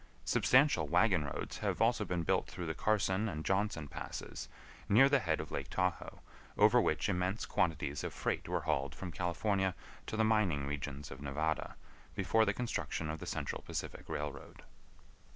[0.25, 4.49] Substantial wagon roads have also been built through the Carson and Johnson passes,
[4.89, 6.21] near the head of Lake Tahoe,
[6.57, 9.75] over which immense quantities of freight were hauled from California
[10.07, 11.75] to the mining regions of Nevada,
[12.15, 14.63] before the construction of the Central Pacific Railroad.